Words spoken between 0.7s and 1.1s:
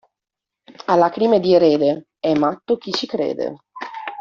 A